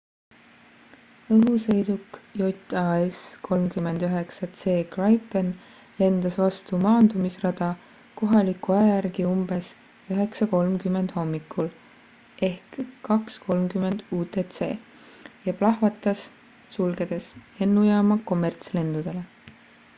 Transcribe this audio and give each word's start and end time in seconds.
õhusõiduk 1.33 2.15
jas 2.39 3.17
39 3.47 4.37
c 4.61 4.71
gripen 4.95 5.51
lendas 5.99 6.37
vastu 6.41 6.79
maandumisrada 6.85 7.67
kohaliku 8.21 8.73
aja 8.77 8.87
järgi 8.95 9.27
umbes 9.33 9.67
9.30 10.09 11.13
hommikul 11.19 11.69
02.30 12.41 14.03
utc 14.23 14.59
ja 15.51 15.55
plahvatas 15.61 16.25
sulgedes 16.79 17.29
lennujaama 17.61 18.19
kommertslendudele 18.33 19.27